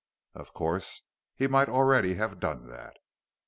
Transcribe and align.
Of 0.33 0.51
course, 0.51 1.03
he 1.35 1.45
might 1.45 1.69
already 1.69 2.15
have 2.15 2.39
done 2.39 2.65
that.... 2.69 2.97